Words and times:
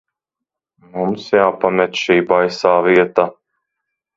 Mums 0.95 1.27
jāpamet 1.35 2.01
šī 2.07 2.17
baisā 2.33 2.73
vieta. 2.89 3.29